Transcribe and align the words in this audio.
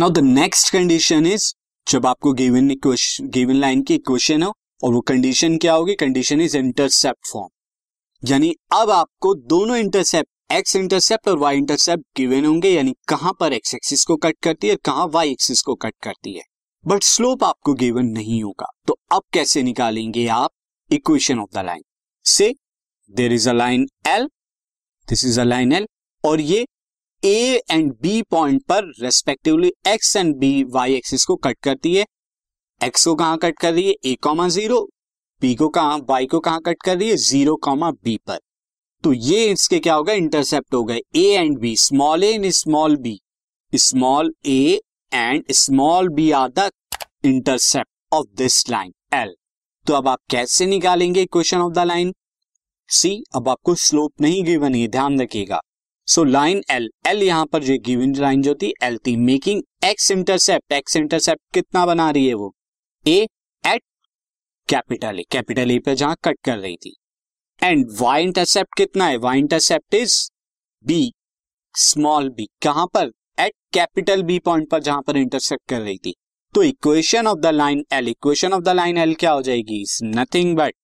Now 0.00 0.10
the 0.10 0.18
next 0.18 0.70
condition 0.72 1.26
is 1.26 1.44
जब 1.86 2.04
आपको 2.06 2.32
given 2.32 2.68
given 3.36 3.54
line 3.54 3.82
की 3.82 3.94
इक्वेशन 3.94 4.42
हो, 4.42 4.52
और 4.84 4.92
वो 4.94 5.00
कंडीशन 5.00 5.56
क्या 5.58 5.72
होगी? 5.74 5.94
कंडीशन 5.94 6.40
इज़ 6.40 6.56
इंटरसेप्ट 6.56 7.26
फॉर्म 7.26 8.28
यानी 8.28 8.54
अब 8.72 8.90
आपको 8.90 9.34
दोनों 9.48 9.76
इंटरसेप्ट 9.76 10.52
एक्स 10.52 10.76
इंटरसेप्ट 10.76 11.28
और 11.28 11.38
वाई 11.38 11.56
इंटरसेप्ट 11.56 12.04
गिवन 12.16 12.44
होंगे, 12.44 12.70
यानी 12.70 12.94
कहाँ 13.08 13.32
पर 13.40 13.52
एक्स 13.52 13.74
एक्सिस 13.74 14.04
को 14.04 14.16
कट 14.16 14.36
करती 14.42 14.68
है 14.68 14.76
कहाँ 14.84 15.06
वाई 15.06 15.32
एक्सिस 15.32 15.62
को 15.62 15.74
कट 15.74 15.94
करती 16.02 16.36
है। 16.36 16.44
बट 16.84 17.02
स्लोप 17.02 17.44
आपको 17.44 17.74
गिवन 17.74 18.06
नहीं 18.12 18.42
होगा। 18.42 18.70
तो 18.86 18.98
अब 19.12 19.22
कैसे 19.32 19.62
निकालेंगे 19.62 20.26
आप? 20.28 20.50
इक्वेशन 20.90 21.38
ऑफ़ 21.40 21.54
द 21.54 21.64
लाइन 21.66 21.82
से 22.24 22.54
there 23.10 23.32
is 23.32 23.50
a 23.50 23.52
line 23.52 23.88
L 24.06 24.30
this 25.08 25.24
is 25.24 25.40
a 25.40 25.44
line 25.44 25.72
L 25.72 25.88
और 26.24 26.40
ये 26.40 26.66
ए 27.22 27.62
एंड 27.70 27.92
बी 28.02 28.20
पॉइंट 28.22 28.62
पर 28.62 28.84
respectively 29.00 29.70
x 29.86 30.14
and 30.16 30.34
b 30.36 30.62
y 30.64 30.94
axis 30.94 31.24
को 31.24 31.36
कट 31.36 31.56
करती 31.62 31.94
है। 31.94 32.04
एक्स 32.80 33.04
को 33.04 33.14
कहाँ 33.14 33.38
कट 33.38 33.58
कर 33.58 33.72
रही 33.72 33.86
है? 33.88 33.94
ए 34.04 34.14
कॉमा 34.22 34.48
ज़ीरो 34.48 34.80
बी 35.42 35.54
को 35.54 35.68
कहा 35.68 35.96
वाई 36.08 36.26
को 36.26 36.40
कहाँ 36.40 36.60
कट 36.66 36.82
कर 36.84 36.96
रही 36.98 37.08
है? 37.10 37.16
ज़ीरो 37.16 37.56
कॉमा 37.56 37.90
बी 37.90 38.16
पर। 38.26 38.38
तो 39.04 39.12
ये 39.12 39.44
इसके 39.46 39.78
क्या 39.78 39.94
होगा 39.94 40.12
इंटरसेप्ट 40.12 40.74
हो 40.74 40.84
गए। 40.84 41.00
A 41.16 41.24
and 41.32 41.58
B 41.58 41.76
small 41.76 42.24
a 42.24 42.32
and 42.32 42.50
small 42.52 42.96
b 42.96 43.18
small 43.72 44.32
a 44.46 44.80
and 45.12 45.52
small 45.52 46.08
b 46.08 46.30
are 46.32 46.48
the 46.48 46.70
intercept 47.24 48.14
of 48.14 48.26
this 48.36 48.68
line 48.70 48.92
L 49.14 49.34
तो 49.86 49.94
अब 49.94 50.08
आप 50.08 50.18
कैसे 50.30 50.66
निकालेंगे 50.66 51.22
equation 51.22 51.58
of 51.58 51.72
the 51.72 51.86
line 51.86 52.14
see 52.88 53.22
अब 53.34 53.48
आपको 53.48 53.74
स्लोप 53.76 54.20
नहीं 54.20 54.44
गिवन 54.44 54.74
है। 54.74 54.86
ध्यान 54.88 55.20
रखिएगा। 55.20 55.60
सो 56.08 56.22
लाइन 56.24 56.62
एल 56.70 56.88
एल 57.06 57.22
यहाँ 57.22 57.46
पर 57.46 57.64
जो 57.64 57.76
गिवन 57.86 58.14
लाइन 58.16 58.42
जो 58.42 58.54
थी 58.54 58.72
एल 58.82 58.96
थी। 59.06 59.14
Making 59.16 59.62
x 59.84 60.10
intercept 60.10 60.72
x 60.72 60.96
intercept 60.96 61.42
कितना 61.54 61.84
बना 61.86 62.10
रही 62.10 62.26
है 62.26 62.34
वो? 62.34 62.52
A 63.06 63.26
at 63.64 63.82
capital 64.68 65.20
A 65.20 65.24
capital 65.32 65.70
A 65.70 65.78
पे 65.78 65.94
जहाँ 65.94 66.16
कट 66.24 66.38
कर 66.44 66.58
रही 66.58 66.76
थी। 66.76 66.94
एंड 67.60 67.86
वाई 68.00 68.22
इंटरसेप्ट 68.22 68.76
कितना 68.76 69.06
है? 69.06 69.16
Y 69.16 69.38
intercept 69.38 69.94
is 69.94 70.16
b 70.84 71.12
small 71.74 72.30
b 72.30 72.48
कहाँ 72.62 72.86
पर? 72.94 73.10
एट 73.40 73.52
कैपिटल 73.72 74.22
बी 74.22 74.38
पॉइंट 74.38 74.68
पर 74.70 74.82
जहाँ 74.82 75.02
पर 75.02 75.16
इंटरसेप्ट 75.16 75.68
कर 75.68 75.80
रही 75.80 75.98
थी। 75.98 76.14
तो 76.54 76.62
equation 76.62 77.26
of 77.26 77.38
the 77.38 77.46
line 77.46 77.84
L 77.92 78.08
equation 78.08 78.52
of 78.52 78.62
the 78.62 78.68
line 78.68 78.98
L 78.98 79.14
क्या 79.14 79.30
हो 79.30 79.42
जाएगी? 79.42 79.80
Is 79.82 79.98
nothing 80.04 80.56
but 80.56 80.74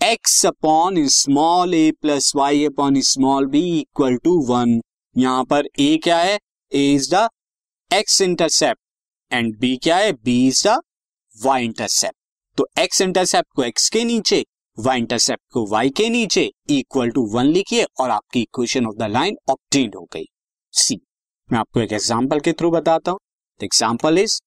x 0.00 0.44
upon 0.46 1.06
small 1.08 1.72
a 1.74 1.90
plus 2.00 2.32
y 2.36 2.64
upon 2.64 3.00
small 3.02 3.46
b 3.46 3.62
equal 3.78 4.16
to 4.24 4.36
one 4.48 4.80
यहाँ 5.16 5.44
पर 5.44 5.68
ए 5.80 5.96
क्या 6.04 6.18
है? 6.18 6.38
A 6.72 6.92
is 6.94 7.08
the 7.14 7.28
x 7.90 8.20
intercept 8.20 8.80
and 9.30 9.56
B 9.60 9.76
क्या 9.76 9.96
है? 9.96 10.12
B 10.12 10.46
is 10.48 10.66
the 10.68 10.78
y 11.36 11.64
intercept 11.64 12.16
तो 12.58 12.66
एक्स 12.78 13.00
इंटरसेप्ट 13.00 13.48
को 13.56 13.64
एक्स 13.64 13.88
के 13.90 14.04
नीचे 14.04 14.44
वाई 14.78 14.98
इंटरसेप्ट 14.98 15.42
को 15.52 15.66
वाई 15.70 15.90
के 15.90 16.08
नीचे 16.08 16.50
इक्वल 16.70 17.10
टू 17.10 17.26
वन 17.34 17.46
लिखिए 17.46 17.86
और 18.00 18.10
आपकी 18.10 18.42
equation 18.42 18.86
of 18.86 18.96
the 18.96 19.10
line 19.10 19.36
obtain 19.50 19.90
हो 19.96 20.08
गई. 20.14 20.24
सी 20.74 21.00
मैं 21.48 21.58
आपको 21.58 21.80
एक 21.80 21.92
एग्ज़ाम्पल 21.92 22.40
के 22.40 22.52
थ्रू 22.52 22.70
बताता 22.70 23.10
हूँ. 23.10 23.20
Example 23.60 24.18
is 24.18 24.40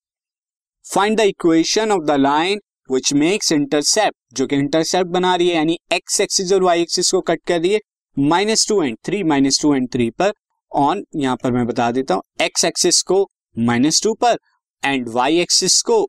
find 0.86 1.18
the 1.18 1.22
equation 1.28 1.92
of 1.92 2.06
the 2.06 2.20
line 2.22 2.62
which 2.94 3.14
makes 3.14 3.52
intercept 3.52 4.18
जो 4.34 4.48
कि 4.48 4.56
इंटरसेप्ट 4.56 5.10
बना 5.12 5.36
रही 5.36 5.48
है, 5.50 5.56
यानी 5.56 5.78
एक्स 5.94 6.20
एक्सिस 6.22 6.52
और 6.54 6.64
वाई 6.64 6.82
एक्सिस 6.82 7.12
को 7.12 7.22
कट 7.22 7.42
कर 7.48 7.60
रही 7.62 7.74
है 7.74 7.80
minus 8.18 8.68
two 8.68 8.82
and 8.84 8.98
three 9.06 9.24
minus 9.24 9.62
two 9.62 9.74
and 9.76 9.92
three 9.94 10.10
पर। 10.12 10.32
ऑन 10.72 11.04
यहाँ 11.16 11.36
पर 11.44 11.52
मैं 11.52 11.66
बता 11.68 11.92
देता 11.92 12.14
हूँ 12.14 12.24
एक्स 12.42 12.66
एक्सिस 12.66 13.02
को 13.04 13.24
माइनस 13.60 14.02
टू 14.04 14.14
पर 14.22 14.38
एंड 14.84 15.10
वाई 15.10 15.40
एक्सिस 15.40 15.82
को 15.82 16.04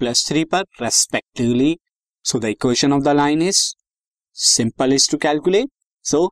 प्लस 0.00 0.26
थ्री 0.28 0.44
पर 0.44 0.64
respectively 0.82 1.76
so 2.24 2.38
the 2.38 2.44
equation 2.44 2.92
of 2.92 3.02
the 3.02 3.08
line 3.16 3.42
is 3.42 3.62
simple 4.36 4.92
is 4.92 5.10
to 5.10 5.16
calculate 5.18 5.68
so 6.04 6.28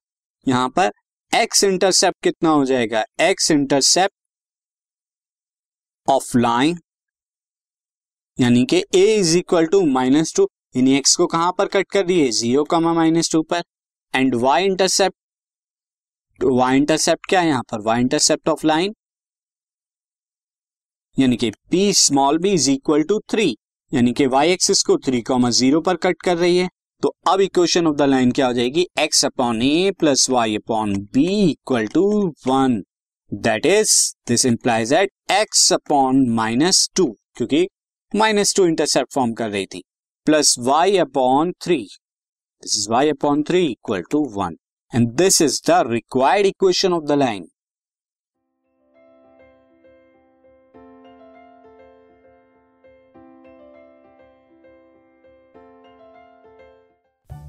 यहाँ 0.47 0.69
पर 0.77 0.91
एक्स 1.33 1.65
इंटरसेप्ट 1.65 2.23
कितना 2.23 2.51
हो 2.51 2.65
जाएगा? 2.65 3.05
एक्स 3.21 3.51
इंटरसेप्ट 3.51 4.15
ऑफ़ 6.09 6.37
लाइन 6.39 6.79
यानी 8.39 8.65
कि 8.71 8.83
A 8.95 9.05
is 9.17 9.37
equal 9.39 9.67
to 9.72 9.81
minus 9.87 10.33
two 10.37 10.49
यानी 10.77 10.97
एक्स 10.97 11.15
को 11.17 11.27
कहाँ 11.27 11.53
पर 11.59 11.67
कट 11.69 11.91
कर 11.91 12.03
दिए? 12.06 12.31
ज़ीरो 12.31 12.62
कमा 12.71 12.93
माइनस 12.95 13.31
टू 13.33 13.43
पर. 13.43 13.62
And 14.15 14.34
y 14.34 14.65
intercept 14.65 16.45
y 16.45 16.77
intercept 16.77 17.27
क्या 17.28 17.41
है 17.41 17.49
यहाँ 17.49 17.62
पर? 17.71 17.81
वाई 17.81 18.00
इंटरसेप्ट 18.00 18.49
ऑफ़ 18.49 18.67
लाइन 18.67 18.95
यानी 21.17 21.37
कि 21.37 21.50
P 21.71 21.93
small 21.95 22.39
b 22.39 22.53
is 22.53 22.71
equal 22.71 23.03
to 23.09 23.19
three 23.31 23.50
यानी 23.93 24.12
कि 24.12 24.27
वाई 24.27 24.53
एक्सिस 24.53 24.83
को 24.83 24.97
थ्री 25.06 25.21
कॉमा 25.22 25.51
ज़ीरो 25.51 25.81
पर 25.81 25.97
कट 25.97 26.22
कर 26.22 26.37
रही 26.39 26.56
है. 26.56 26.69
तो 27.03 27.15
अब 27.28 27.41
इक्वेशन 27.41 27.87
ऑफ़ 27.87 27.97
द 27.97 28.03
लाइन 28.03 28.31
क्या 28.33 28.47
हो 28.47 28.53
जाएगी? 28.53 28.87
X 28.99 29.25
upon 29.25 29.62
A 29.62 29.91
plus 29.99 30.28
y 30.31 30.56
upon 30.56 30.97
B 31.15 31.27
equal 31.51 31.87
to 31.95 32.05
one 32.47 32.83
that 33.33 33.66
is 33.66 33.93
this 34.28 34.47
implies 34.47 34.93
at 34.93 35.11
x 35.33 35.72
upon 35.72 36.28
minus 36.34 36.89
two 36.97 37.06
क्योंकि 37.37 37.66
माइनस 38.15 38.55
टू 38.57 38.67
इंटरसेप्ट 38.67 39.13
फॉर्म 39.13 39.33
कर 39.33 39.49
रही 39.51 39.67
थी। 39.67 39.83
Plus 40.27 40.55
y 40.59 40.97
upon 40.99 41.53
three 41.63 41.77
this 41.77 42.77
is 42.79 42.91
y 42.91 43.09
upon 43.11 43.43
three 43.43 43.65
equal 43.67 44.03
to 44.11 44.25
one 44.35 44.57
and 44.93 45.09
this 45.13 45.41
is 45.43 45.61
the 45.67 45.83
required 45.89 46.47
equation 46.47 46.93
of 46.93 47.05
the 47.05 47.13
line 47.13 47.49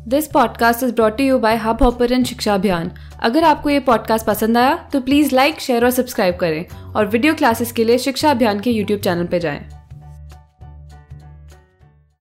this 0.08 0.28
podcast 0.28 0.84
is 0.84 0.92
brought 0.94 1.22
you 1.22 1.38
by 1.40 1.56
Hubhopper 1.84 2.24
Shiksha 2.24 2.54
Abhiyan 2.54 2.92
अगर 3.24 3.44
आपको 3.44 3.70
ये 3.70 3.80
podcast 3.80 4.26
पसंद 4.26 4.58
आया 4.58 4.76
तो 4.94 5.02
please 5.02 5.36
like 5.36 5.60
share 5.60 5.86
और 5.86 5.92
subscribe 5.92 6.36
करें। 6.36 6.94
और 6.94 7.08
video 7.08 7.34
classes 7.34 7.72
के 7.72 7.84
लिए 7.84 7.98
शिक्षा 7.98 8.32
अभियान 8.32 8.60
के 8.60 8.72
यूट्यूब 8.72 9.02
चैनल 9.02 9.28
पर 9.28 9.40
जाएँ। 9.40 9.85